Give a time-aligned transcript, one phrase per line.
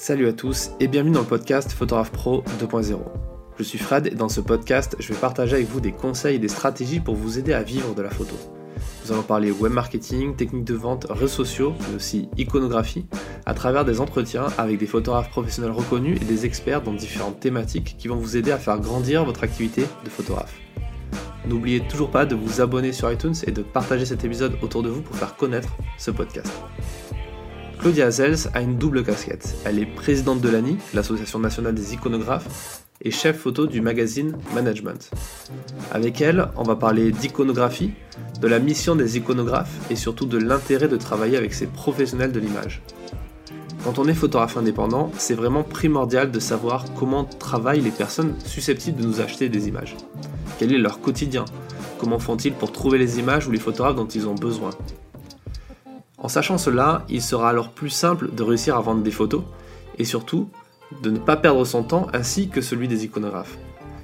[0.00, 3.00] Salut à tous et bienvenue dans le podcast Photographe Pro 2.0.
[3.58, 6.38] Je suis Fred et dans ce podcast, je vais partager avec vous des conseils et
[6.38, 8.36] des stratégies pour vous aider à vivre de la photo.
[9.04, 13.06] Nous allons parler web marketing, techniques de vente, réseaux sociaux, mais aussi iconographie,
[13.44, 17.96] à travers des entretiens avec des photographes professionnels reconnus et des experts dans différentes thématiques
[17.98, 20.54] qui vont vous aider à faire grandir votre activité de photographe.
[21.44, 24.90] N'oubliez toujours pas de vous abonner sur iTunes et de partager cet épisode autour de
[24.90, 26.52] vous pour faire connaître ce podcast.
[27.80, 29.56] Claudia Azels a une double casquette.
[29.64, 35.10] Elle est présidente de l'ANI, l'Association nationale des iconographes, et chef photo du magazine Management.
[35.92, 37.92] Avec elle, on va parler d'iconographie,
[38.40, 42.40] de la mission des iconographes et surtout de l'intérêt de travailler avec ces professionnels de
[42.40, 42.82] l'image.
[43.84, 49.00] Quand on est photographe indépendant, c'est vraiment primordial de savoir comment travaillent les personnes susceptibles
[49.00, 49.96] de nous acheter des images.
[50.58, 51.44] Quel est leur quotidien?
[51.98, 54.70] Comment font-ils pour trouver les images ou les photographes dont ils ont besoin?
[56.18, 59.42] En sachant cela, il sera alors plus simple de réussir à vendre des photos
[59.98, 60.48] et surtout
[61.02, 63.56] de ne pas perdre son temps ainsi que celui des iconographes.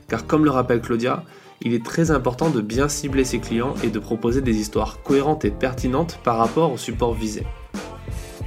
[0.08, 1.25] Car comme le rappelle Claudia,
[1.61, 5.44] il est très important de bien cibler ses clients et de proposer des histoires cohérentes
[5.44, 7.44] et pertinentes par rapport au support visé.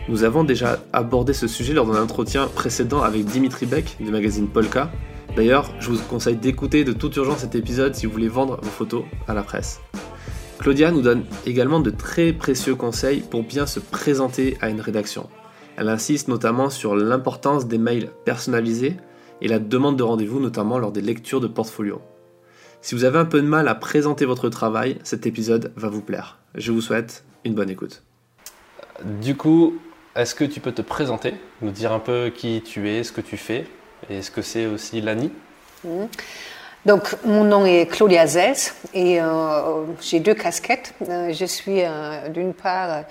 [0.08, 4.48] Nous avons déjà abordé ce sujet lors d'un entretien précédent avec Dimitri Beck du magazine
[4.48, 4.90] Polka.
[5.36, 8.70] D'ailleurs, je vous conseille d'écouter de toute urgence cet épisode si vous voulez vendre vos
[8.70, 9.82] photos à la presse.
[10.68, 15.30] Claudia nous donne également de très précieux conseils pour bien se présenter à une rédaction.
[15.78, 18.98] Elle insiste notamment sur l'importance des mails personnalisés
[19.40, 22.02] et la demande de rendez-vous notamment lors des lectures de portfolio.
[22.82, 26.02] Si vous avez un peu de mal à présenter votre travail, cet épisode va vous
[26.02, 26.38] plaire.
[26.54, 28.04] Je vous souhaite une bonne écoute.
[29.22, 29.78] Du coup,
[30.18, 33.22] est-ce que tu peux te présenter, nous dire un peu qui tu es, ce que
[33.22, 33.68] tu fais,
[34.10, 35.32] et ce que c'est aussi l'ANI
[35.86, 36.08] mmh.
[36.86, 40.94] Donc, mon nom est Claudia Zels et euh, j'ai deux casquettes.
[41.10, 43.04] Euh, je suis euh, d'une part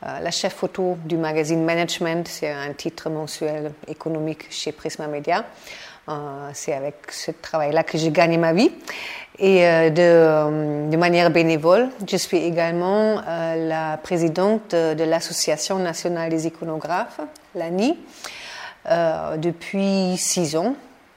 [0.00, 5.44] la chef photo du magazine Management, c'est un titre mensuel économique chez Prisma Media.
[6.54, 8.70] c'est avec ce travail-là que j'ai gagné ma vie.
[9.40, 17.18] Et de, de, manière bénévole, je suis également la présidente de l'Association nationale des iconographes,
[17.56, 17.98] l'ANI,
[19.36, 20.76] depuis six ans.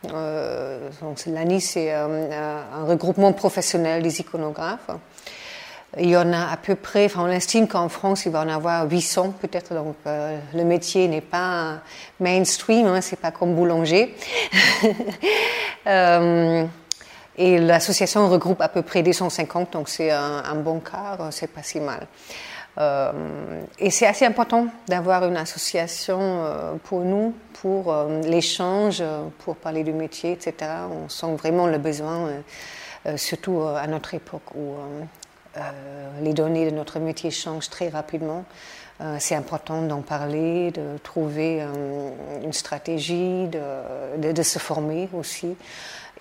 [0.10, 0.90] Euh,
[1.28, 2.30] L'ANI, c'est euh,
[2.74, 4.90] un regroupement professionnel des iconographes.
[5.98, 8.48] Il y en a à peu près, enfin, on estime qu'en France, il va en
[8.48, 9.74] avoir 800 peut-être.
[9.74, 11.82] Donc, euh, le métier n'est pas
[12.20, 14.16] mainstream, hein, c'est pas comme boulanger.
[15.88, 16.66] euh,
[17.38, 21.64] et l'association regroupe à peu près 250, donc c'est un, un, bon quart, c'est pas
[21.64, 22.08] si mal.
[22.78, 29.04] Euh, et c'est assez important d'avoir une association euh, pour nous, pour euh, l'échange,
[29.40, 30.72] pour parler du métier, etc.
[30.90, 32.30] On sent vraiment le besoin,
[33.16, 34.76] surtout à notre époque où
[36.22, 38.46] les données de notre métier changent très rapidement.
[39.20, 41.66] c'est important d'en parler, de trouver
[42.44, 45.56] une stratégie, de, se former aussi.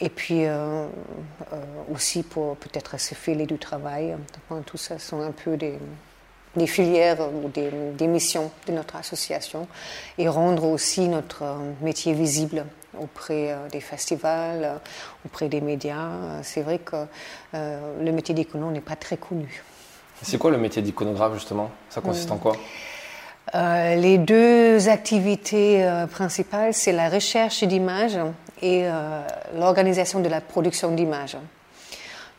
[0.01, 0.47] Et puis
[1.93, 4.17] aussi pour peut-être se filer du travail.
[4.65, 5.79] tout ça sont un peu des,
[6.57, 9.69] des filières ou des, missions de notre association
[10.19, 12.65] et rendre aussi notre euh, métier visible
[12.99, 14.75] auprès euh, des festivals, euh,
[15.25, 16.43] auprès des médias.
[16.43, 16.97] C'est vrai que
[17.53, 19.63] le métier d'icono n'est pas très connu.
[20.23, 21.71] C'est quoi le métier d'iconographe justement?
[21.89, 22.57] Ça consiste en quoi?
[23.53, 28.19] les deux activités principales, c'est la recherche d'images
[28.63, 28.85] et
[29.57, 31.37] l'organisation de la production d'images.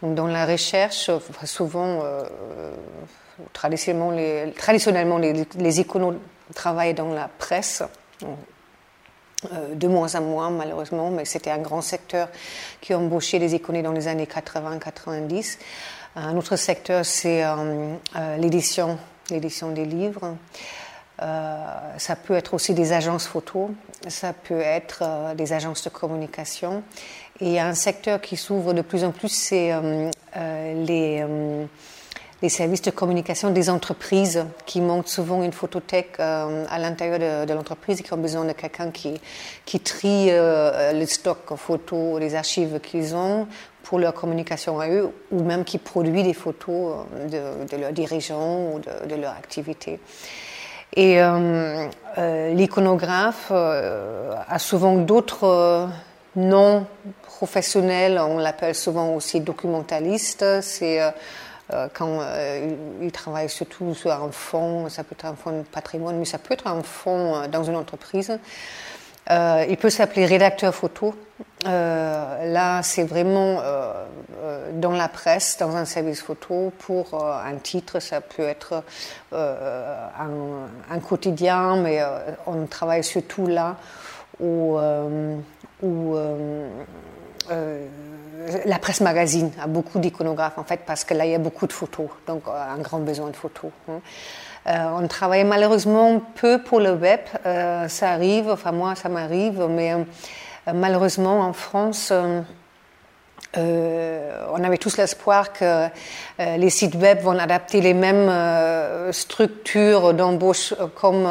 [0.01, 1.11] Dans la recherche,
[1.43, 2.01] souvent,
[3.53, 5.19] traditionnellement, les, traditionnellement,
[6.53, 7.83] travaillent dans la presse.
[9.51, 12.29] Euh, de moins en moins malheureusement, mais c'était un grand secteur
[12.79, 15.57] qui embauchait des iconés dans les années 80-90.
[16.15, 18.99] Un autre secteur, c'est euh, euh, l'édition,
[19.31, 20.35] l'édition des livres.
[21.17, 23.71] ça peut être aussi des agences photo,
[24.07, 26.83] ça peut être des agences de communication.
[27.39, 29.71] Et un secteur qui s'ouvre de plus en plus, c'est
[30.35, 31.23] les
[32.41, 37.53] les services de communication des entreprises qui montent souvent une photothèque euh, à l'intérieur de,
[37.53, 39.19] l'entreprise et qui ont besoin de quelqu'un qui,
[39.79, 43.47] trie euh, le stock photos, les archives qu'ils ont
[43.83, 48.73] pour leur communication à eux ou même qui produit des photos euh, de, leurs dirigeants
[48.73, 49.99] ou de, leur activité.
[50.93, 51.21] Et
[52.17, 55.87] l'iconographe a souvent d'autres
[56.35, 56.85] noms
[57.21, 60.61] professionnels, on l'appelle souvent aussi documentaliste.
[60.61, 60.99] C'est
[61.93, 66.17] quand euh, il travaille surtout sur un fonds, ça peut être un fonds de patrimoine,
[66.17, 68.37] mais ça peut être un fonds euh, dans une entreprise.
[69.29, 71.15] il peut s'appeler rédacteur photo.
[71.63, 73.61] là, c'est vraiment
[74.73, 78.83] dans la presse, dans un service photo, pour un titre, ça peut être
[79.31, 82.01] un, quotidien, mais
[82.45, 83.77] on travaille surtout là
[84.39, 84.77] où,
[85.81, 86.17] où
[88.65, 91.67] la presse magazine a beaucoup d'iconographes en fait parce que là il y a beaucoup
[91.67, 93.71] de photos, donc euh, un grand besoin de photos.
[93.89, 94.01] Hein.
[94.67, 99.67] Euh, on travaille malheureusement peu pour le web, euh, ça arrive, enfin moi ça m'arrive,
[99.69, 99.95] mais
[100.71, 102.13] malheureusement en France,
[103.57, 105.87] on avait tous l'espoir que
[106.39, 108.31] les sites web vont adapter les mêmes
[109.11, 111.27] structures d'embauche comme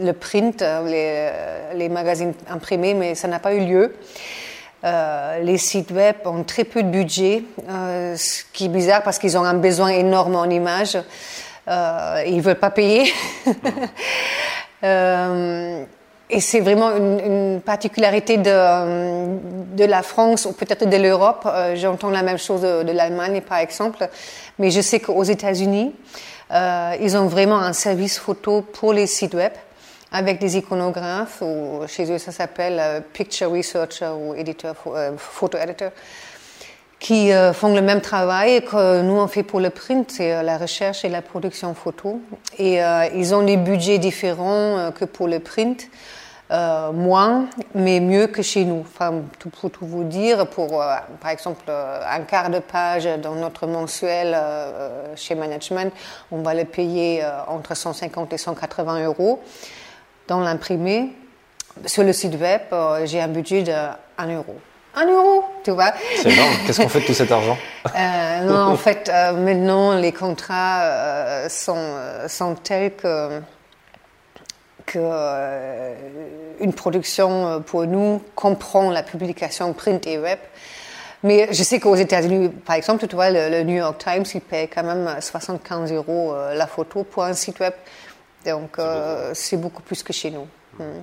[0.00, 1.30] le print, les,
[1.74, 3.94] les, magazines imprimés, mais ça n'a pas eu lieu.
[4.82, 9.18] Euh, les sites web ont très peu de budget, euh, ce qui est bizarre parce
[9.18, 10.96] qu'ils ont un besoin énorme en images.
[11.68, 13.12] Euh, ils ne veulent pas payer.
[14.82, 21.46] et c'est vraiment une, particularité de, la France ou peut-être de l'Europe.
[21.74, 24.08] J'entends la même chose de, l'Allemagne, par exemple.
[24.58, 25.92] Mais je sais qu'aux États-Unis,
[26.50, 29.52] ils ont vraiment un service photo pour les sites web
[30.12, 35.56] avec des iconographes, ou chez eux ça s'appelle euh, Picture Researcher ou éditeur, euh, photo
[35.58, 35.90] editor,
[36.98, 40.58] qui euh, font le même travail que nous on fait pour le print, c'est la
[40.58, 42.20] recherche et la production photo.
[42.58, 42.80] Et
[43.14, 45.88] ils ont des budgets différents que pour le print.
[46.52, 47.46] Euh, moins,
[47.76, 48.80] mais mieux que chez nous.
[48.80, 50.82] Enfin, pour tout vous dire, pour
[51.20, 54.36] par exemple un quart de page dans notre mensuel
[55.14, 55.92] chez Management,
[56.32, 59.40] on va le payer entre 150 et 180 euros
[60.30, 61.12] dans l'imprimé.
[61.86, 63.72] Sur le site web, euh, j'ai un budget de
[64.16, 64.56] 1 euro.
[64.94, 65.92] 1 euro, tu vois.
[66.16, 66.52] C'est énorme.
[66.66, 67.58] Qu'est-ce qu'on fait de tout cet argent
[67.96, 71.96] euh, Non, en fait, euh, maintenant, les contrats sont,
[72.28, 73.40] sont tels que,
[74.86, 74.98] que
[76.60, 80.38] une production pour nous comprend la publication print et web.
[81.22, 84.68] Mais je sais qu'aux États-Unis, par exemple, tu vois, le, New York Times, il paye
[84.68, 87.72] quand même 75 euros la photo pour un site web.
[88.44, 90.46] Donc, euh, c'est beaucoup plus que chez nous.
[90.78, 91.02] Hmm.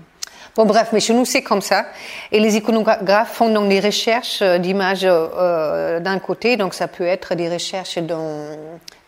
[0.56, 1.86] Bon, bref, mais chez nous, c'est comme ça.
[2.32, 6.58] Et les iconographes font donc des recherches euh, d'images euh, d'un côté.
[6.58, 8.58] Donc, ça peut être des recherches dans,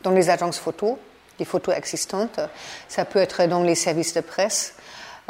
[0.03, 0.95] dans les agences photos,
[1.39, 2.39] des photos existantes.
[2.87, 4.75] Ça peut être dans les services de presse.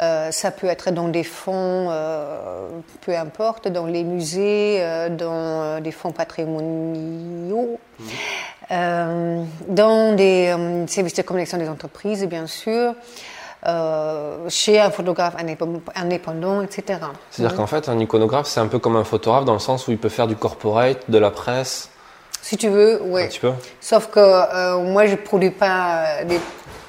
[0.00, 2.68] Euh, ça peut être dans des fonds, euh,
[3.02, 9.44] peu importe, dans les musées, euh, dans des fonds patrimoniaux, mmh.
[9.68, 10.54] dans des
[10.86, 12.94] services de communication des entreprises, bien sûr.
[14.48, 15.34] chez un photographe
[15.94, 17.00] indépendant, etc.
[17.30, 17.58] C'est-à-dire mmh.
[17.58, 19.98] qu'en fait, un iconographe, c'est un peu comme un photographe dans le sens où il
[19.98, 21.90] peut faire du corporate, de la presse.
[22.40, 23.24] Si tu veux, oui.
[23.82, 26.40] Sauf que moi, je ne produis pas des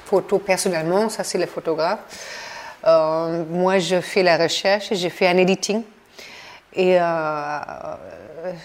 [0.06, 1.98] photos personnellement, ça c'est le photographe.
[2.84, 5.82] Euh, moi, je fais la recherche, j'ai fait un editing.
[6.74, 7.58] Et euh,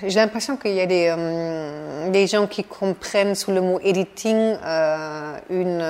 [0.02, 4.56] j'ai l'impression qu'il y a des, euh, des, gens qui comprennent sous le mot editing
[5.50, 5.84] une,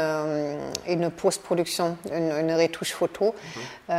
[0.88, 3.36] une post-production, une, une, retouche photo.
[3.90, 3.96] Mhm.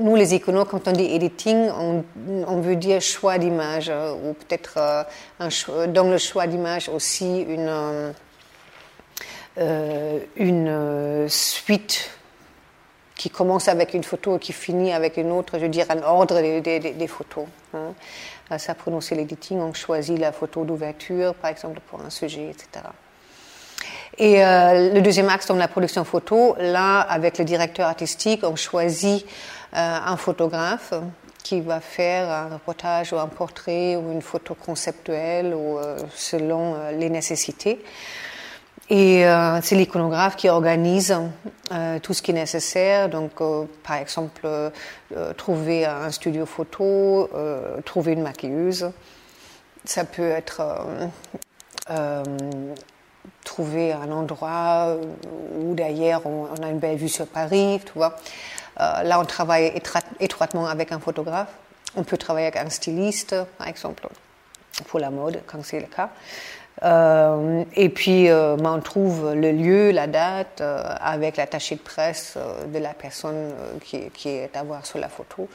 [0.00, 2.04] nous, les iconos, quand on dit editing, on,
[2.48, 3.90] on veut dire choix d'image,
[4.24, 5.06] ou peut-être
[5.88, 8.14] dans le choix d'image aussi une,
[10.36, 12.10] une suite
[13.20, 16.02] qui commence avec une photo et qui finit avec une autre, je veux dire un
[16.04, 17.44] ordre des, photos.
[17.74, 17.92] Hein.
[18.56, 22.86] Ça, prononcer l'editing, on choisit la photo d'ouverture, par exemple, pour un sujet, etc.
[24.16, 28.56] Et euh, le deuxième axe, dans la production photo, là, avec le directeur artistique, on
[28.56, 30.94] choisit euh, un photographe
[31.42, 36.74] qui va faire un reportage ou un portrait ou une photo conceptuelle ou euh, selon
[36.74, 37.84] euh, les nécessités.
[38.92, 41.16] Et euh, c'est l'iconographe qui organise
[41.70, 43.08] euh, tout ce qui est nécessaire.
[43.08, 44.48] Donc, euh, par exemple,
[45.36, 47.30] trouver un studio photo,
[47.84, 48.90] trouver une maquilleuse.
[49.84, 50.60] Ça peut être
[53.44, 54.96] trouver un endroit
[55.58, 58.16] où d'ailleurs on, on, a une belle vue sur Paris, tu vois.
[58.76, 59.72] là, on travaille
[60.20, 61.52] étroitement avec un photographe.
[61.96, 64.06] On peut travailler avec un styliste, par exemple,
[64.86, 66.10] pour la mode, quand c'est le cas.
[66.82, 71.80] Euh, et puis, euh, ben, on trouve le lieu, la date, euh, avec l'attaché de
[71.80, 72.38] presse
[72.72, 73.52] de la personne
[73.84, 75.48] qui, est à voir sur la photo.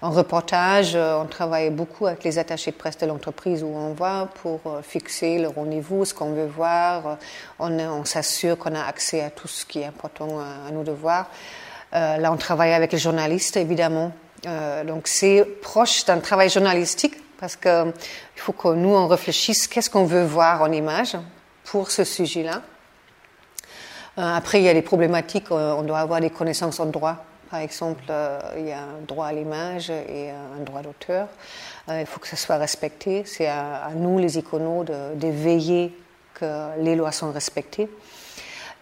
[0.00, 4.28] En reportage, on travaille beaucoup avec les attachés de presse de l'entreprise où on va
[4.42, 7.18] pour fixer le rendez-vous, ce qu'on veut voir.
[7.58, 10.92] On, s'assure qu'on a accès à tout ce qui est important à, à nous de
[10.92, 11.30] voir.
[11.92, 14.12] là, on travaille avec les journalistes, évidemment.
[14.86, 17.92] donc, c'est proche d'un travail journalistique parce qu'il
[18.36, 21.16] faut que nous, on réfléchisse qu'est-ce qu'on veut voir en image
[21.64, 22.62] pour ce sujet-là.
[24.16, 27.16] Euh, après, il y a des problématiques, euh, on doit avoir des connaissances en droit,
[27.50, 28.04] Par exemple,
[28.56, 31.26] il y a un droit à l'image et un droit d'auteur.
[31.88, 33.24] il faut que ça soit respecté.
[33.26, 35.98] C'est à, nous, les iconos, de, veiller
[36.34, 37.90] que les lois sont respectées.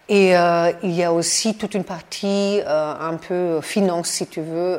[0.07, 0.33] Et
[0.83, 4.77] il y a aussi toute une partie un peu finance, si tu veux.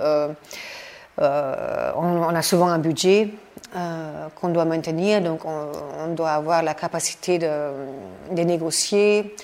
[1.18, 3.28] on, a souvent un budget
[3.74, 5.22] euh, qu'on doit maintenir.
[5.22, 9.34] Donc, on, doit avoir la capacité de, négocier,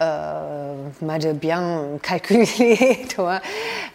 [0.00, 3.40] euh, de bien calculer, toi,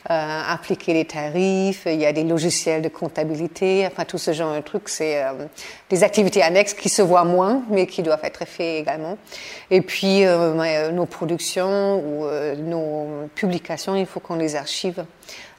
[0.10, 1.84] euh, appliquer les tarifs.
[1.86, 4.89] Il y a des logiciels de comptabilité, enfin tout ce genre de trucs.
[4.89, 5.46] C'est euh,
[5.92, 9.20] des activités annexes qui se voient moins, mais qui doivent être faites également.
[9.70, 12.25] Et puis nos productions ou
[12.58, 15.06] nos publications, il faut qu'on les archive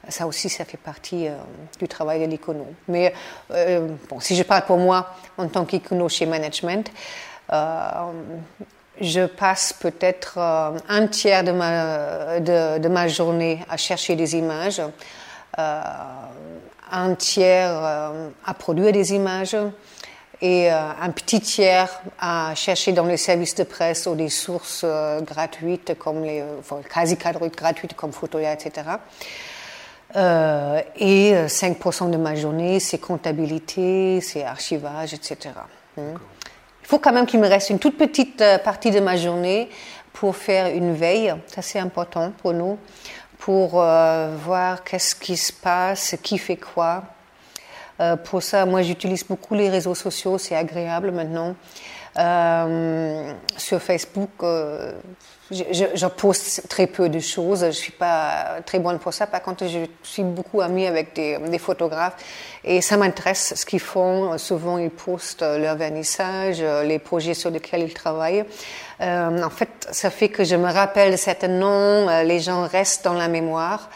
[0.09, 1.35] ça aussi, ça fait partie euh,
[1.79, 2.65] du travail de l'icono.
[2.87, 3.13] Mais
[3.51, 6.91] euh, bon, si je parle pour moi en tant qu'icono chez Management,
[7.51, 7.89] euh,
[8.99, 11.51] je passe peut-être un tiers de
[12.87, 14.81] ma, journée à chercher des images,
[15.55, 17.71] un tiers
[18.43, 19.55] à produire des images
[20.41, 24.83] et un petit tiers à chercher dans les services de presse ou des sources
[25.21, 28.81] gratuites comme les, enfin, quasi gratuites comme Photolia, etc.
[30.17, 35.51] Euh, et 5% euh, de ma journée, c'est comptabilité, c'est archivage, etc.
[35.95, 36.15] Hmm.
[36.81, 39.69] Il faut quand même qu'il me reste une toute petite euh, partie de ma journée
[40.13, 41.35] pour faire une veille.
[41.47, 42.79] Ça, c'est important pour nous,
[43.37, 47.03] pour voir qu'est-ce qui se passe, qui fait quoi.
[48.23, 51.53] pour ça, moi, j'utilise beaucoup les réseaux sociaux, c'est agréable maintenant.
[52.17, 54.31] Euh, sur Facebook,
[55.51, 57.65] euh, je, je, poste très peu de choses.
[57.65, 59.27] Je suis pas très bonne pour ça.
[59.27, 62.15] Par contre, je suis beaucoup amie avec des, des photographes
[62.63, 64.37] et ça m'intéresse ce qu'ils font.
[64.37, 68.45] Souvent, ils postent leur vernissage, les projets sur lesquels ils travaillent.
[69.01, 72.09] Euh, en fait, ça fait que je me rappelle certains noms.
[72.09, 73.89] Euh, les gens restent dans la mémoire.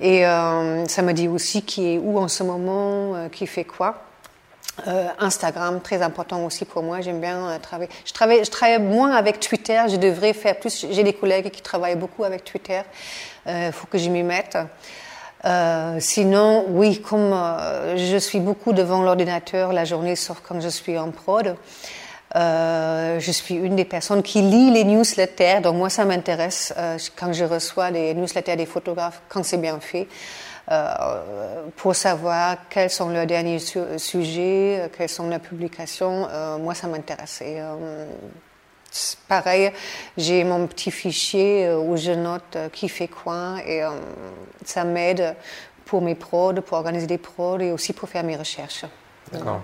[0.00, 3.64] Et euh, ça me dit aussi qui est où en ce moment, euh, qui fait
[3.64, 4.02] quoi.
[4.88, 7.00] Euh, Instagram, très important aussi pour moi.
[7.00, 7.90] J'aime bien euh, travailler.
[8.04, 9.80] Je travaille, moins avec Twitter.
[9.88, 10.86] Je devrais faire plus.
[10.90, 12.80] J'ai des collègues qui travaillent beaucoup avec Twitter.
[13.46, 14.58] Il euh, faut que je m'y mette.
[15.98, 17.34] Sinon, oui, comme
[17.96, 21.56] je suis beaucoup devant l'ordinateur la journée, sauf quand je suis en prod,
[22.34, 25.60] je suis une des personnes qui lit les newsletters.
[25.60, 26.72] Donc moi, ça m'intéresse
[27.14, 30.08] quand je reçois les newsletters des photographes, quand c'est bien fait.
[30.70, 36.26] Euh, pour savoir quels sont leurs derniers sujets, euh, quelles sont leurs publications.
[36.30, 37.42] Euh, moi, ça m'intéresse.
[39.28, 39.72] pareil,
[40.16, 43.82] j'ai mon petit fichier où je note qui fait quoi et
[44.64, 45.34] ça m'aide
[45.84, 48.84] pour mes prods, pour organiser des prods et aussi pour faire mes recherches.
[49.32, 49.60] D'accord.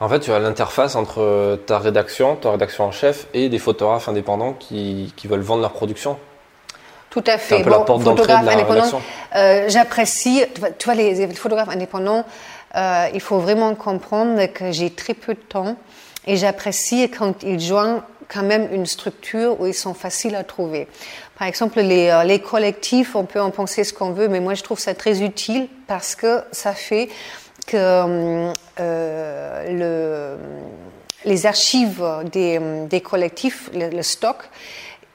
[0.00, 4.08] En fait, tu as l'interface entre ta rédaction, ta rédaction en chef et des photographes
[4.08, 6.18] indépendants qui, qui veulent vendre leur production.
[7.14, 7.62] Tout à fait.
[7.64, 9.00] Un bon, photographe indépendant,
[9.36, 10.42] euh, j'apprécie.
[10.80, 12.24] Tu vois, les, photographes indépendants,
[12.74, 15.76] euh, il faut vraiment comprendre que j'ai très peu de temps
[16.26, 20.88] et j'apprécie quand ils joignent quand même une structure où ils sont faciles à trouver.
[21.38, 24.54] Par exemple, les, euh, les collectifs, on peut en penser ce qu'on veut, mais moi
[24.54, 27.10] je trouve ça très utile parce que ça fait
[27.68, 30.36] que euh, le,
[31.24, 32.58] les archives des,
[32.90, 34.38] des collectifs, le, le stock,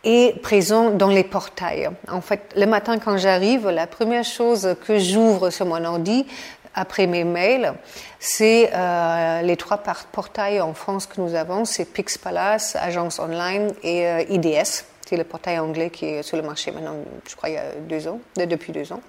[0.03, 1.89] est présent dans les portails.
[2.09, 6.25] En fait, le matin quand j'arrive, la première chose que j'ouvre sur mon ordi
[6.73, 7.73] après mes mails,
[8.19, 9.77] c'est euh, les trois
[10.11, 14.85] portails en France que nous avons, c'est Pix Palace, Agence Online et euh, IDS.
[15.05, 16.95] C'est le portail anglais qui est sur le marché maintenant,
[17.27, 19.01] je crois, il y a deux ans, depuis deux ans.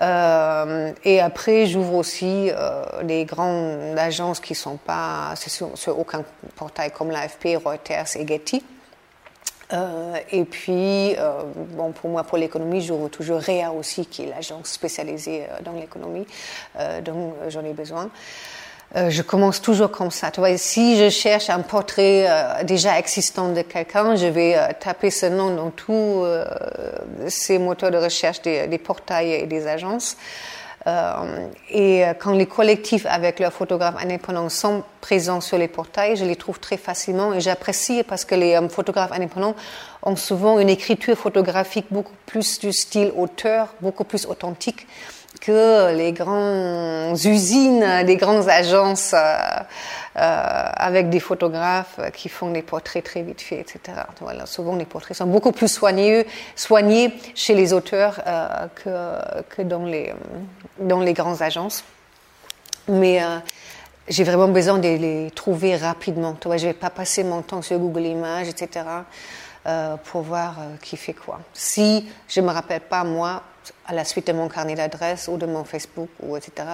[0.00, 2.50] Euh, et après, j'ouvre aussi
[3.02, 6.24] les grandes agences qui sont pas sur aucun
[6.56, 8.64] portail comme l'AFP, Reuters et Getty.
[9.72, 14.26] Euh, et puis, euh, bon, pour moi, pour l'économie, j'ouvre toujours REA aussi, qui est
[14.26, 16.26] l'agence spécialisée euh, dans l'économie,
[16.78, 18.10] euh, dont j'en ai besoin.
[18.96, 20.32] Euh, je commence toujours comme ça.
[20.32, 22.26] Tu vois, si je cherche un portrait
[22.64, 26.24] déjà existant de quelqu'un, je vais taper ce nom dans tous
[27.28, 30.16] ces moteurs de recherche des portails et des agences.
[30.86, 36.24] Euh, et quand les collectifs avec leurs photographes indépendants sont présents sur les portails, je
[36.24, 39.54] les trouve très facilement et j'apprécie parce que les euh, photographes indépendants
[40.02, 44.86] ont souvent une écriture photographique beaucoup plus du style auteur, beaucoup plus authentique
[45.40, 49.18] que les grandes usines, les grandes agences euh,
[50.16, 53.98] euh, avec des photographes qui font des portraits très vite faits, etc.
[54.44, 56.26] Souvent les portraits sont beaucoup plus soignés,
[57.34, 60.12] chez les auteurs euh, que, que dans, les,
[60.78, 61.84] dans les grandes agences.
[62.88, 63.20] Mais
[64.08, 66.36] j'ai vraiment besoin de les trouver rapidement.
[66.42, 68.84] Je vais pas passer mon temps sur Google Images, etc.
[69.66, 71.40] euh, pour voir euh, qui fait quoi.
[71.52, 73.42] Si je ne me rappelle pas, moi,
[73.86, 76.66] à la suite de mon carnet d'adresse ou de mon Facebook, ou etc.,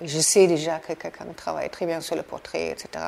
[0.00, 3.06] je sais déjà que quelqu'un travaille très bien sur le portrait, etc.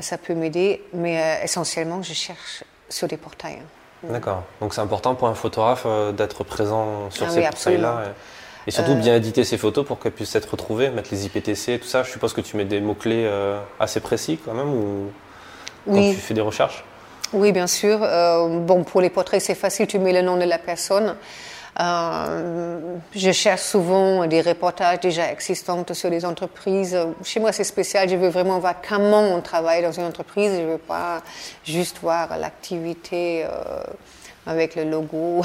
[0.00, 3.62] ça peut m'aider, mais essentiellement, je cherche sur des portails.
[4.04, 4.44] D'accord.
[4.60, 8.14] Donc c'est important pour un photographe d'être présent sur ah ces portails-là.
[8.66, 11.88] Et surtout bien éditer ces photos pour qu'elles puissent être retrouvées, mettre les IPTC, tout
[11.88, 12.02] ça.
[12.02, 15.10] Je suppose que tu mets des mots-clés euh, assez précis quand même ou
[15.86, 16.84] quand tu fais des recherches?
[17.32, 17.98] Oui, bien sûr.
[18.02, 21.16] Euh, bon, pour les portraits, c'est facile, tu mets le nom de la personne.
[21.80, 26.96] Euh, je cherche souvent des reportages déjà existants sur des entreprises.
[27.24, 28.08] Chez moi, c'est spécial.
[28.08, 30.52] Je veux vraiment voir comment on travaille dans une entreprise.
[30.54, 31.22] Je ne veux pas
[31.64, 33.44] juste voir l'activité
[34.46, 35.42] avec le logo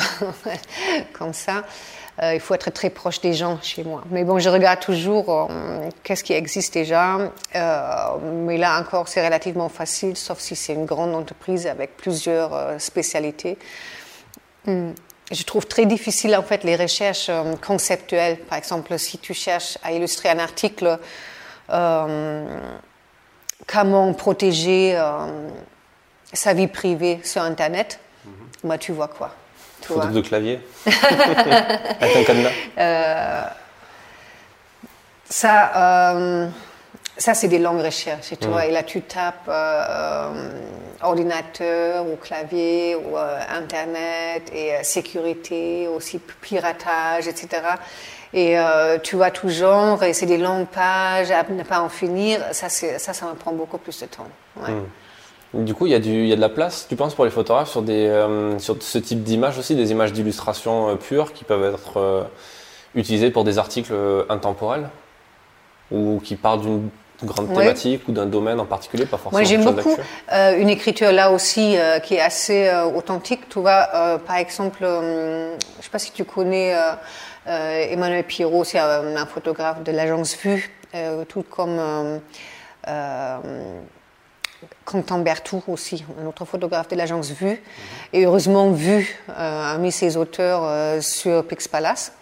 [1.14, 1.64] comme ça.
[2.22, 4.04] Euh, il faut être très proche des gens chez moi.
[4.10, 7.32] Mais bon, je regarde toujours euh, qu'est-ce qui existe déjà.
[7.56, 12.80] Euh, mais là encore, c'est relativement facile, sauf si c'est une grande entreprise avec plusieurs
[12.80, 13.58] spécialités.
[14.66, 14.92] Hmm.
[15.32, 17.30] Je trouve très difficile en fait les recherches
[17.66, 18.40] conceptuelles.
[18.40, 20.98] Par exemple, si tu cherches à illustrer un article,
[23.68, 25.00] comment protéger
[26.34, 28.00] sa vie privée sur Internet,
[28.64, 29.36] bah, tu vois quoi
[29.86, 33.44] Photo de clavier Avec un cadenas euh,
[35.30, 35.72] Ça,
[36.16, 36.48] euh,
[37.18, 38.34] ça c'est des longues recherches.
[38.40, 40.50] Tu vois, et là, tu tapes euh,
[41.02, 47.62] ordinateur ou clavier ou Internet et sécurité, aussi piratage, etc.
[48.34, 48.58] Et
[49.04, 52.42] tu vois tout genre, et c'est des longues pages à ne pas en finir.
[52.52, 54.28] Ça, ça, ça me prend beaucoup plus de temps.
[54.58, 54.72] Ouais.
[54.72, 54.86] Hmm.
[55.54, 57.32] Du coup, il y, a du, y a de la place, tu penses, pour les
[57.32, 61.44] photographes sur, des, euh, sur ce type d'images aussi, des images d'illustration euh, pures qui
[61.44, 62.24] peuvent être euh,
[62.94, 63.94] utilisées pour des articles
[64.30, 64.90] intemporels?
[65.92, 66.90] Ou qui parlent d'une
[67.24, 69.40] grande thématique ou d'un domaine en particulier, pas forcément.
[69.40, 69.98] Moi, j'aime beaucoup
[70.32, 73.50] une écriture là aussi qui est assez authentique.
[73.50, 76.76] Tu vois, par exemple, je ne sais pas si tu connais
[77.48, 80.70] Emmanuel Pierrot, c'est un, photographe de l'agence Vue,
[81.28, 82.20] tout comme
[84.86, 87.62] Quentin Berthoud aussi, un autre photographe de l'agence Vue.
[88.12, 92.14] Et heureusement, Vue euh, a mis ses auteurs euh, sur Pix Palace.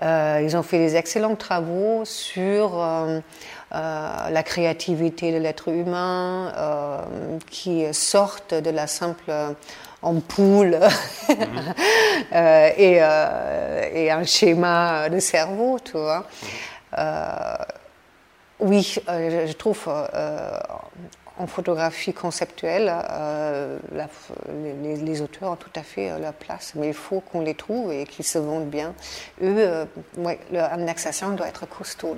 [0.00, 2.84] Euh, ils ont fait des excellents travaux sur
[3.70, 6.52] la créativité de l'être humain
[7.50, 9.32] qui sortent de la simple
[10.02, 10.78] ampoule
[12.32, 13.00] et,
[13.94, 16.26] et, un schéma de cerveau, tu vois.
[18.60, 19.88] oui, je trouve
[21.42, 23.78] en photographie conceptuelle, euh,
[25.04, 27.92] les, auteurs ont tout à fait euh, leur place, mais il faut qu'on les trouve
[27.92, 28.94] et qu'ils se vendent bien.
[29.42, 29.84] Eux, euh,
[30.52, 32.16] leur indexation doit être costaud.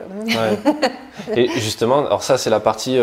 [1.36, 2.98] et justement, alors ça c'est la partie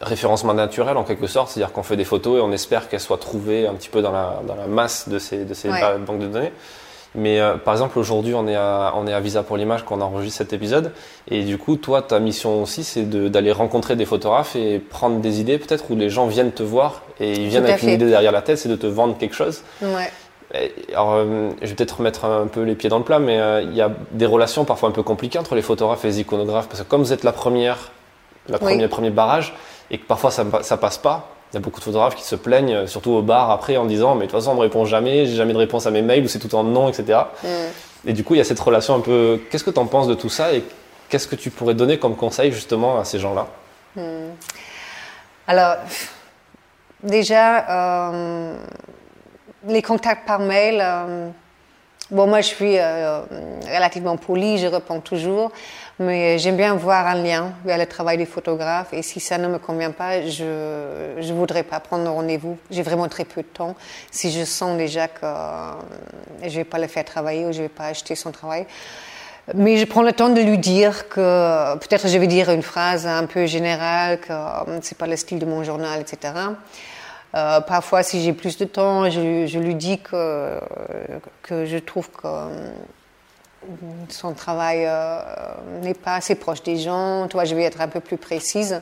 [0.00, 3.18] référencement naturel en quelque sorte, c'est-à-dire qu'on fait des photos et on espère qu'elles soient
[3.18, 6.26] trouvées un petit peu dans la, dans la masse de ces, de ces banques de
[6.26, 6.52] données.
[7.14, 9.98] Mais euh, par exemple, aujourd'hui, on, est à, on est à Visa pour l'image quand
[9.98, 10.92] on enregistre cet épisode.
[11.30, 15.40] Et du coup, toi, ta mission aussi, c'est d'aller rencontrer des photographes et prendre des
[15.40, 18.32] idées, peut-être, où les gens viennent te voir et ils viennent avec une idée derrière
[18.32, 19.62] la tête, c'est de te vendre quelque chose.
[19.82, 20.10] Ouais.
[20.92, 23.62] alors, euh, je vais peut-être remettre un peu les pieds dans le plat, mais euh,
[23.62, 26.68] il y a des relations parfois un peu compliquées entre les photographes et les iconographes,
[26.68, 27.90] parce que comme vous êtes la première,
[28.48, 29.54] la première premier barrage,
[29.90, 32.36] et que parfois ça, ça passe pas, il y a beaucoup de photographes qui se
[32.36, 34.84] plaignent, euh, surtout au bar après, en disant Mais de toute façon, on me répond
[34.84, 37.20] jamais, j'ai jamais de réponse à mes mails, ou c'est tout en non, etc.
[37.42, 37.48] Mm.
[38.06, 39.40] Et du coup, il y a cette relation un peu.
[39.50, 40.62] Qu'est-ce que tu en penses de tout ça et
[41.08, 43.46] qu'est-ce que tu pourrais donner comme conseil justement à ces gens-là?
[43.96, 44.30] Mm.
[45.46, 45.76] Alors,
[47.02, 48.56] déjà, euh,
[49.66, 50.80] les contacts par mail.
[50.82, 51.28] Euh,
[52.10, 55.52] bon, moi, je suis relativement poli, je réponds toujours.
[56.00, 58.92] Mais j'aime bien voir un lien vers le travail du photographe.
[58.92, 60.44] Et si ça ne me convient pas, je
[61.16, 62.56] ne voudrais pas prendre rendez-vous.
[62.70, 63.74] J'ai vraiment très peu de temps.
[64.12, 65.72] Si je sens déjà que euh,
[66.42, 68.64] je ne vais pas le faire travailler ou je ne vais pas acheter son travail.
[69.54, 73.04] Mais je prends le temps de lui dire que peut-être je vais dire une phrase
[73.04, 76.32] un peu générale, que euh, c'est pas le style de mon journal, etc.
[77.34, 80.58] Euh, parfois, si j'ai plus de temps, je, lui dis que,
[81.42, 82.26] que je trouve que
[84.08, 85.20] son travail euh,
[85.82, 87.26] n'est pas assez proche des gens.
[87.28, 88.80] Toi, je vais être un peu plus précise.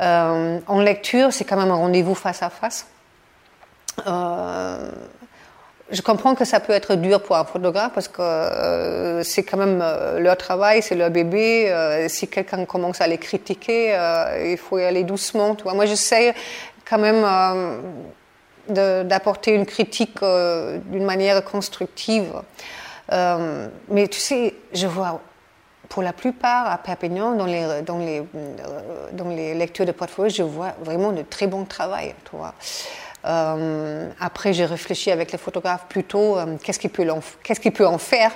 [0.00, 2.86] Euh, en lecture, c'est quand même un rendez-vous face à face.
[4.06, 4.90] Euh,
[5.90, 9.78] je comprends que ça peut être dur pour un photographe parce que c'est quand même
[10.18, 12.06] leur travail, c'est leur bébé.
[12.08, 13.94] si quelqu'un commence à les critiquer,
[14.46, 15.54] il faut y aller doucement.
[15.54, 16.34] Tu Moi, j'essaie
[16.88, 17.24] quand même
[18.68, 22.32] d'apporter une critique d'une manière constructive.
[23.12, 25.20] Euh, mais tu sais, je vois
[25.88, 30.30] pour la plupart à Perpignan, dans les, dans les, euh, dans les lectures de portfolio,
[30.30, 32.14] je vois vraiment de très bon travail.
[32.24, 32.54] Tu vois.
[34.20, 37.06] après, j'ai réfléchi avec les photographes plutôt qu'est-ce qu'il peut,
[37.42, 38.32] qu'est-ce peut en faire.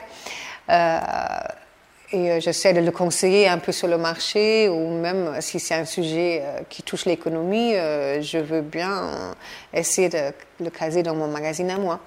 [2.13, 5.85] Et j'essaie de le conseiller un peu sur le marché, ou même si c'est un
[5.85, 9.35] sujet qui touche l'économie, je veux bien
[9.75, 12.01] essayer de le caser dans mon magazine à moi.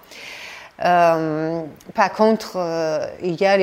[1.94, 2.58] par contre,
[3.22, 3.58] il y a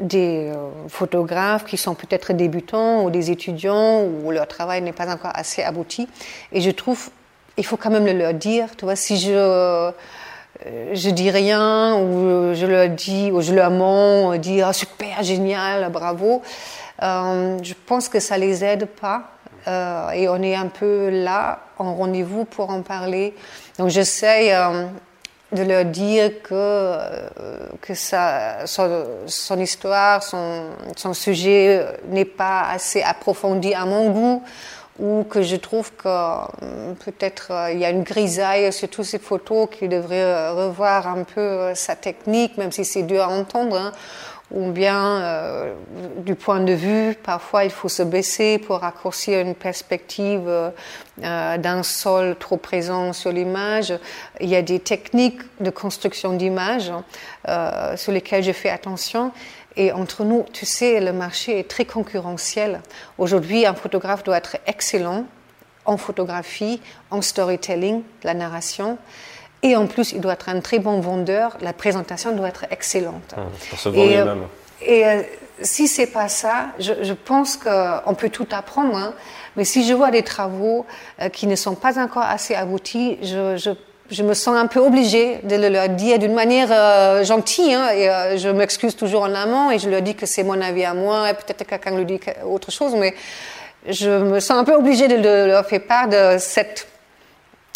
[0.00, 5.12] des euh, photographes qui sont peut-être débutants ou des étudiants où leur travail n'est pas
[5.12, 6.08] encore assez abouti.
[6.52, 7.10] Et je trouve,
[7.56, 8.68] il faut quand même le leur dire.
[8.76, 9.90] Tu vois, si je euh,
[10.92, 15.90] je dis rien ou je leur dis ou je leur mens, dire ah, super génial,
[15.90, 16.42] bravo.
[17.02, 19.30] Euh, je pense que ça les aide pas.
[20.14, 23.34] et on est un peu là en rendez-vous pour en parler.
[23.78, 24.52] Donc j'essaie
[25.52, 27.28] de leur dire que, euh,
[27.80, 34.42] que ça, son, histoire, son sujet n'est pas assez approfondi à mon goût,
[34.98, 39.06] ou que je trouve que euh, peut-être euh, il y a une grisaille sur toutes
[39.06, 43.76] ces photos, qu'il devrait revoir un peu sa technique, même si c'est dur à entendre.
[43.76, 43.92] Hein
[44.52, 45.74] ou bien euh,
[46.18, 51.82] du point de vue, parfois il faut se baisser pour raccourcir une perspective euh, d'un
[51.82, 53.94] sol trop présent sur l'image.
[54.40, 56.92] Il y a des techniques de construction d'image
[57.48, 59.32] euh, sur lesquelles je fais attention.
[59.76, 62.80] Et entre nous, tu sais, le marché est très concurrentiel.
[63.18, 65.24] Aujourd'hui, un photographe doit être excellent
[65.84, 66.80] en photographie,
[67.10, 68.98] en storytelling, la narration.
[69.62, 71.56] Et en plus, il doit être un très bon vendeur.
[71.60, 73.34] La présentation doit être excellente.
[73.36, 74.42] Ah, pour se vendre et, même
[74.82, 75.22] Et euh,
[75.62, 78.96] si c'est pas ça, je, je pense qu'on peut tout apprendre.
[78.96, 79.14] Hein.
[79.56, 80.84] mais si je vois des travaux
[81.20, 83.70] euh, qui ne sont pas encore assez aboutis, je, je,
[84.12, 87.74] je, me sens un peu obligée de le leur dire d'une manière euh, gentille.
[87.74, 90.84] Hein, et je m'excuse toujours en amont et je leur dis que c'est mon avis
[90.84, 91.30] à moi.
[91.30, 93.14] Et peut-être quelqu'un lui dit autre chose, mais
[93.88, 96.86] je me sens un peu obligée de, leur faire part de cette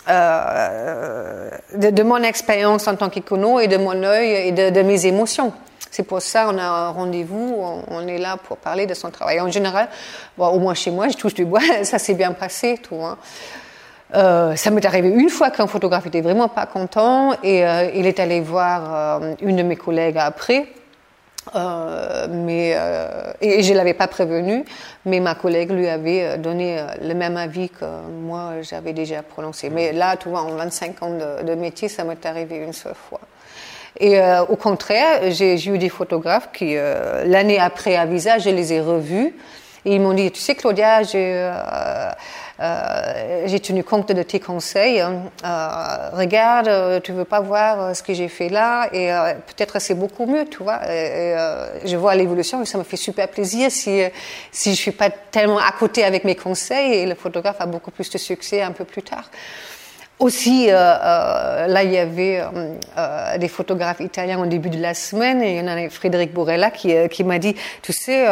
[0.09, 5.53] euh, de, mon expérience en tant qu'écono et de mon œil et de, mes émotions.
[5.91, 7.57] C'est pour ça qu'on a un rendez-vous,
[7.89, 9.41] on, est là pour parler de son travail.
[9.41, 9.89] En général,
[10.39, 13.03] au moins chez moi, je touche du bois, ça s'est bien passé, tout.
[13.03, 13.19] Hein.
[14.15, 18.07] Euh, ça m'est arrivé une fois qu'un photographe était vraiment pas content et euh, il
[18.07, 20.69] est allé voir une de mes collègues après
[21.55, 24.65] euh, mais, euh, et je ne l'avais pas prévenu,
[25.05, 29.71] mais ma collègue lui avait euh, donné le même avis que moi j'avais déjà prononcé.
[29.71, 31.11] Mais là, tu vois, en 25 ans
[31.45, 33.21] de, métier, ça m'est arrivé une seule fois.
[33.99, 38.83] Et au contraire, j'ai eu des photographes qui, l'année après à Visa, je les ai
[38.83, 39.35] revus.
[39.87, 42.11] Et ils m'ont dit, tu sais Claudia, j'ai euh,
[42.59, 45.01] j'ai tenu compte de tes conseils.
[45.01, 49.09] Euh, regarde, euh, tu veux pas voir ce que j'ai fait là et
[49.47, 50.81] peut-être c'est beaucoup mieux, tu vois.
[50.85, 54.03] je vois l'évolution et ça me fait super plaisir si
[54.53, 57.91] si je suis pas tellement à côté avec mes conseils et le photographe a beaucoup
[57.91, 59.31] plus de succès un peu plus tard.
[60.19, 62.41] Aussi, euh, euh, là, il y avait
[62.97, 66.33] euh, des photographes italiens au début de la semaine et il y en a Frédéric
[66.33, 68.27] Borella qui, qui m'a dit, tu sais,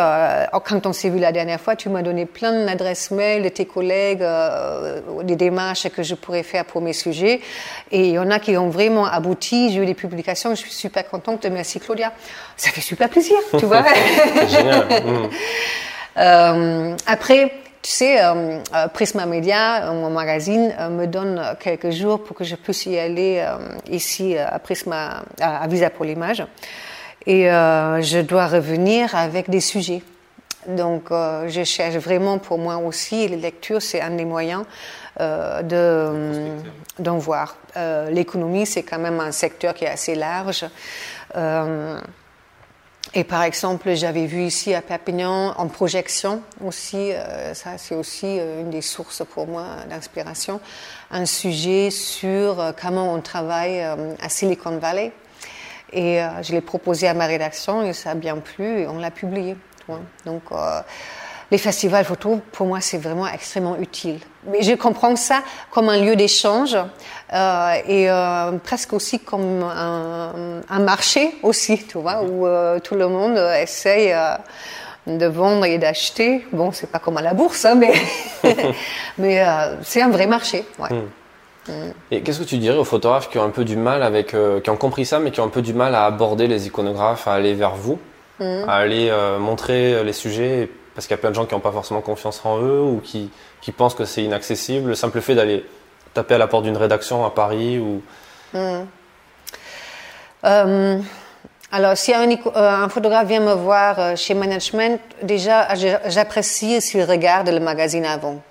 [0.64, 3.66] quand on s'est vu la dernière fois, tu m'as donné plein d'adresses mail de tes
[3.66, 4.24] collègues,
[5.24, 7.40] des démarches que je pourrais faire pour mes sujets.
[7.90, 9.70] Et il y en a qui ont vraiment abouti.
[9.70, 11.44] J'ai eu des publications, je suis super contente.
[11.44, 12.14] Merci Claudia.
[12.56, 13.84] Ça fait super plaisir, tu vois.
[14.48, 14.86] Génial.
[16.16, 16.96] Mmh.
[17.06, 17.52] après,
[17.84, 22.42] tu sais, euh, euh, Prisma Media, mon magazine, euh, me donne quelques jours pour que
[22.42, 23.46] je puisse y aller
[23.90, 26.42] ici à Prisma, à, Visa pour l'image.
[27.26, 30.02] Et je dois revenir avec des sujets.
[30.66, 34.64] Donc, je cherche vraiment pour moi aussi, les lectures, c'est un des moyens
[35.18, 36.56] de,
[36.98, 37.56] d'en voir.
[38.10, 40.64] l'économie, c'est quand même un secteur qui est assez large.
[43.16, 48.26] Et par exemple, j'avais vu ici à Perpignan en projection aussi, euh, ça c'est aussi
[48.26, 50.60] euh, une des sources pour moi d'inspiration,
[51.12, 55.12] un sujet sur euh, comment on travaille à Silicon Valley.
[55.92, 59.12] Et je l'ai proposé à ma rédaction et ça a bien plu et on l'a
[59.12, 59.56] publié.
[60.26, 60.42] Donc
[61.52, 64.18] les festivals photo, pour moi, c'est vraiment extrêmement utile.
[64.46, 66.76] Mais je comprends ça comme un lieu d'échange
[67.32, 73.08] euh, et euh, presque aussi comme un, marché aussi, tu vois, où euh, tout le
[73.08, 74.14] monde essaye
[75.06, 76.46] de vendre et d'acheter.
[76.52, 77.92] Bon, c'est pas comme à la bourse, hein, mais,
[79.18, 79.44] mais
[79.82, 80.64] c'est un vrai marché.
[80.78, 80.90] Ouais.
[80.90, 81.08] Hmm.
[81.66, 81.92] Hmm.
[82.10, 84.70] Et qu'est-ce que tu dirais aux photographes qui ont un peu du mal avec, qui
[84.70, 87.32] ont compris ça, mais qui ont un peu du mal à aborder les iconographes, à
[87.32, 87.98] aller vers vous,
[88.38, 88.68] hmm.
[88.68, 91.72] à aller montrer les sujets parce qu'il y a plein de gens qui n'ont pas
[91.72, 93.30] forcément confiance en eux ou qui,
[93.64, 94.90] qui pensent que c'est inaccessible.
[94.90, 95.64] Le simple fait d'aller
[96.12, 98.02] taper à la porte d'une rédaction à Paris ou.
[98.52, 98.84] Hmm.
[100.44, 101.00] Euh,
[101.72, 105.74] alors, si un, euh, un, photographe vient me voir euh, chez Management, déjà,
[106.06, 108.42] j'apprécie s'il regarde le magazine avant.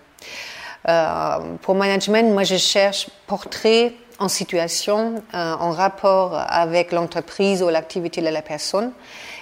[1.62, 8.30] pour management, moi, je cherche portrait en situation, en rapport avec l'entreprise ou l'activité de
[8.30, 8.92] la personne.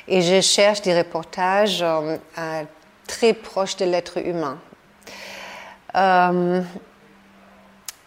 [0.07, 1.83] Et je cherche des reportages
[3.07, 4.57] très proches de l'être humain.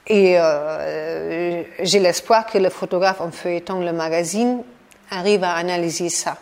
[0.06, 4.62] Et euh, j'ai l'espoir que le photographe en feuilletant le magazine
[5.10, 6.36] arrive à analyser ça.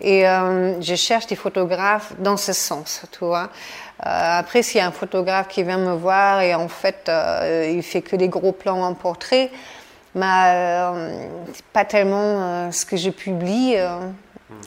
[0.00, 3.50] Et euh, je cherche des photographes dans ce sens, tu vois.
[4.06, 7.70] Euh, après, s'il y a un photographe qui vient me voir et en fait, euh,
[7.74, 9.50] il fait que des gros plans en portrait,
[10.14, 11.28] mais euh,
[11.72, 13.76] pas tellement ce que je publie.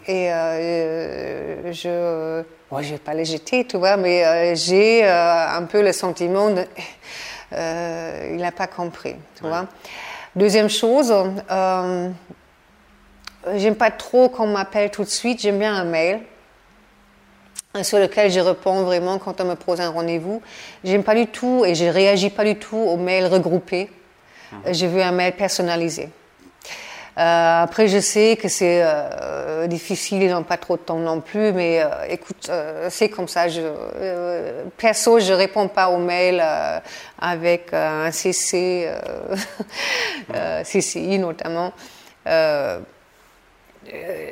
[0.07, 0.27] Et
[1.71, 6.49] je, ouais, je vais pas les jeter, tu vois, mais j'ai un peu le sentiment
[6.49, 6.65] de
[7.53, 9.15] euh, il n'a pas compris.
[9.35, 9.67] Tu vois
[10.35, 11.13] Deuxième chose,
[11.51, 12.09] euh,
[13.55, 16.21] j'aime pas trop qu'on m'appelle tout de suite, j'aime bien un mail
[17.83, 20.41] sur lequel je réponds vraiment quand on me pose un rendez-vous.
[20.83, 23.89] J'aime pas du tout et je réagis pas du tout aux mails regroupés.
[24.51, 24.73] Mmh.
[24.73, 26.09] Je veux un mail personnalisé.
[27.17, 31.21] Euh, après, je sais que c'est euh, difficile, ils n'ont pas trop de temps non
[31.21, 32.49] plus, mais euh, écoute,
[32.89, 33.47] c'est comme ça.
[33.47, 33.61] Je,
[34.77, 36.43] perso, je réponds pas aux mails
[37.19, 38.89] avec un CC,
[40.63, 41.71] CCI notamment.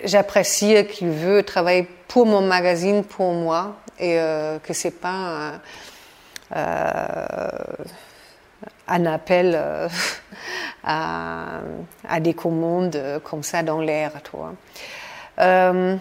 [0.04, 4.18] J'apprécie qu'il veut travailler pour mon magazine, pour moi, et
[4.64, 5.60] que c'est pas
[8.88, 9.88] un appel euh,
[10.84, 11.62] à,
[12.20, 14.12] des commandes euh, comme ça dans l'air.
[15.40, 15.96] Euh,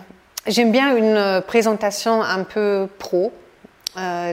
[0.47, 3.33] j'aime bien une présentation un peu pro.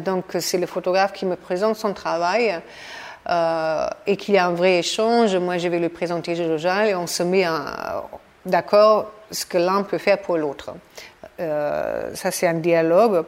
[0.04, 2.60] donc c'est le photographe qui me présente son travail
[4.06, 5.36] et qu'il y a un vrai échange.
[5.36, 7.46] Moi, je vais lui présenter Jojal et on se met
[8.46, 10.72] d'accord ce que l'un peut faire pour l'autre.
[11.38, 13.26] ça, c'est un dialogue.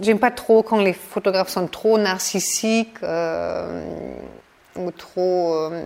[0.00, 3.80] J'aime pas trop quand les photographes sont trop narcissiques euh,
[4.76, 5.82] ou trop euh,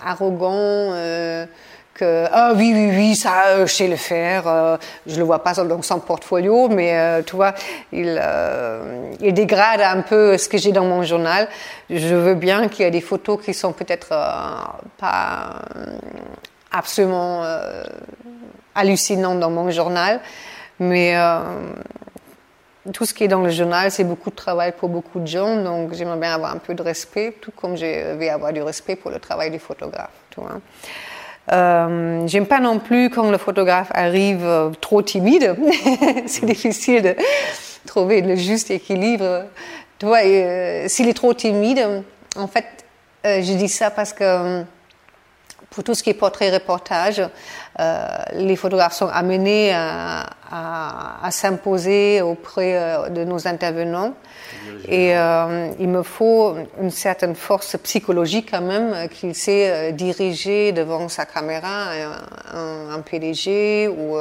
[0.00, 0.92] arrogants.
[0.92, 1.46] Euh,
[1.94, 5.52] que ah oui oui oui ça je sais le faire euh, je le vois pas
[5.52, 7.52] dans son portfolio mais tu vois
[7.92, 8.18] il,
[9.20, 11.48] il dégrade un peu ce que j'ai dans mon journal
[11.90, 14.08] je veux bien qu'il y ait des photos qui sont peut-être
[14.96, 15.60] pas
[16.70, 17.44] absolument
[18.74, 20.20] hallucinantes dans mon journal
[20.78, 21.14] mais
[22.92, 25.62] tout ce qui est dans le journal, c'est beaucoup de travail pour beaucoup de gens,
[25.62, 28.96] donc j'aimerais bien avoir un peu de respect, tout comme je vais avoir du respect
[28.96, 30.10] pour le travail du photographe.
[30.30, 30.40] Tu.
[31.50, 35.56] Euh, j'aime pas non plus quand le photographe arrive euh, trop timide.
[36.26, 37.16] c'est difficile de
[37.86, 39.44] trouver le juste équilibre.
[39.98, 42.02] Tu euh, s'il est trop timide,
[42.36, 42.66] en fait,
[43.24, 44.64] je dis ça parce que
[45.70, 47.22] pour tout ce qui est portrait-reportage,
[48.34, 54.14] les photographes sont amenés à, à, à s'imposer auprès euh, de nos intervenants.
[54.86, 60.72] Et euh, il me faut une certaine force psychologique quand même euh, qu'il sait diriger
[60.72, 61.90] devant sa caméra
[62.52, 64.16] un, un PDG ou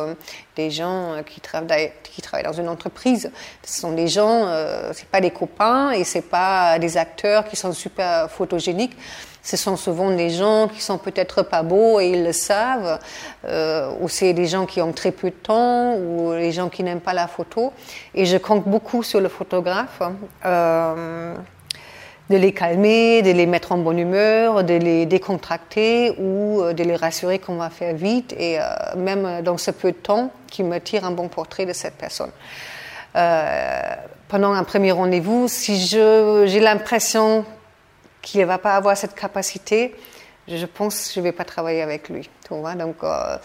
[0.56, 3.30] des gens qui travaillent, qui travaillent dans une entreprise.
[3.64, 4.48] Ce sont des gens,
[4.94, 8.96] c'est pas des copains et c'est pas des acteurs qui sont super photogéniques
[9.44, 13.00] ce sont souvent des gens qui sont peut-être pas beaux et ils le savent,
[13.46, 16.84] euh, ou c'est des gens qui ont très peu de temps, ou les gens qui
[16.84, 17.74] n'aiment pas la photo.
[18.14, 20.02] Et je compte beaucoup sur le photographe.
[20.46, 21.36] Euh,
[22.30, 26.82] de les calmer, de les mettre en bonne humeur, de les décontracter ou euh, de
[26.82, 28.58] les rassurer qu'on va faire vite et
[28.96, 32.32] même dans ce peu de temps qui me tire un bon portrait de cette personne.
[34.30, 37.44] Pendant un premier rendez-vous, si j'ai l'impression
[38.22, 39.96] qu'il ne va pas avoir cette capacité,
[40.48, 42.30] je pense je ne vais pas travailler avec lui.
[42.48, 42.76] Tu vois?
[42.76, 43.38] Donc, euh,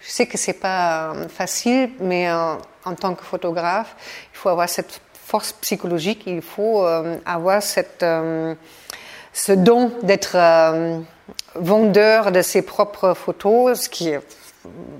[0.00, 3.96] je sais que c'est pas euh, facile, mais euh, en tant que photographe,
[4.32, 8.54] il faut avoir cette force psychologique, il faut euh, avoir cette, euh,
[9.32, 10.36] ce don d'être
[11.54, 14.20] vendeur de ses propres photos, ce qui est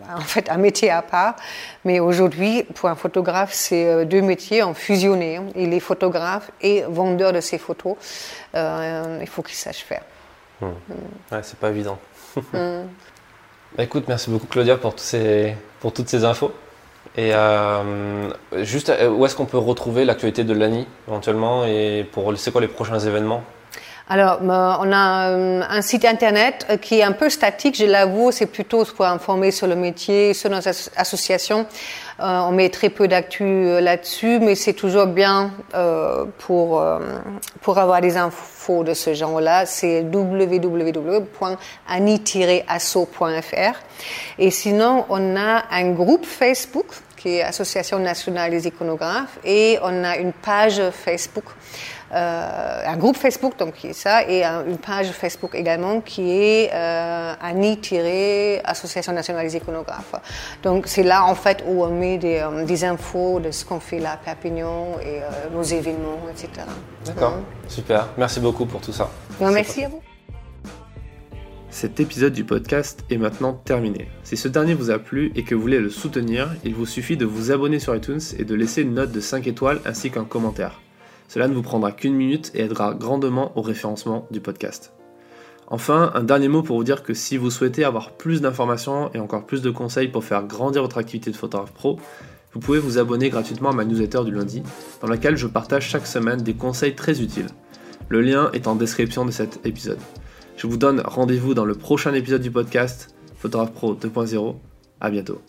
[0.09, 1.37] en fait un métier à part.
[1.85, 5.41] Mais aujourd'hui, pour un photographe, c'est euh, deux métiers en fusionné.
[5.57, 7.97] Il est photographe et vendeur de ses photos.
[8.55, 10.03] Euh, il faut qu'il sache faire.
[10.61, 10.67] Mmh.
[11.33, 11.99] Ouais, c'est pas évident.
[12.53, 12.83] mmh.
[13.79, 16.53] Écoute, merci beaucoup Claudia pour, tous ces, pour toutes ces infos.
[17.17, 18.31] Et euh,
[18.63, 21.65] juste, où est-ce qu'on peut retrouver l'actualité de l'ANI éventuellement?
[21.65, 23.43] Et pour c'est quoi les prochains événements?
[24.07, 27.87] Alors, euh, on a euh, un site internet euh, qui est un peu statique, je
[27.87, 30.61] l'avoue, c'est plutôt pour informer sur le métier, sur nos
[30.97, 31.65] associations.
[32.19, 35.53] on met très peu d'actu là-dessus, mais c'est toujours bien
[36.39, 36.85] pour,
[37.63, 39.67] pour avoir des infos de ce genre-là.
[39.67, 41.35] C'est www.ani-asso.fr.
[44.39, 46.87] Et sinon, on a un groupe Facebook
[47.25, 51.47] qui est Association nationale des iconographes, et on a une page Facebook
[52.15, 56.71] euh, un groupe Facebook, donc qui est ça, et une page Facebook également qui est
[56.73, 60.15] euh, Annie-Association nationale des iconographes.
[60.63, 63.81] Donc c'est là en fait où on met des, euh, des infos de ce qu'on
[63.81, 66.67] fait là à Perpignan et euh, nos événements, etc.
[67.05, 68.09] D'accord, super.
[68.17, 69.11] Merci beaucoup pour tout ça.
[69.41, 70.01] merci à vous.
[71.75, 74.07] Cet épisode du podcast est maintenant terminé.
[74.23, 77.17] Si ce dernier vous a plu et que vous voulez le soutenir, il vous suffit
[77.17, 80.23] de vous abonner sur iTunes et de laisser une note de 5 étoiles ainsi qu'un
[80.23, 80.81] commentaire.
[81.27, 84.93] Cela ne vous prendra qu'une minute et aidera grandement au référencement du podcast.
[85.67, 89.19] Enfin, un dernier mot pour vous dire que si vous souhaitez avoir plus d'informations et
[89.19, 91.99] encore plus de conseils pour faire grandir votre activité de photographe pro,
[92.53, 94.63] vous pouvez vous abonner gratuitement à ma newsletter du lundi,
[95.03, 97.49] dans laquelle je partage chaque semaine des conseils très utiles.
[98.09, 99.99] Le lien est en description de cet épisode.
[100.57, 104.57] Je vous donne rendez-vous dans le prochain épisode du podcast Photographe Pro 2.0.
[105.01, 105.41] À bientôt.